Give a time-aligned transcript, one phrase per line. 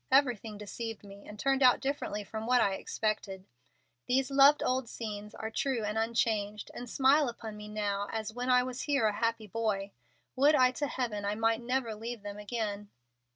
[0.11, 3.45] Everything deceived me, and turned out differently from what I expected.
[4.07, 8.49] These loved old scenes are true and unchanged, and smile upon me now as when
[8.49, 9.91] I was here a happy boy.
[10.35, 12.89] Would to heaven I might never leave them again!"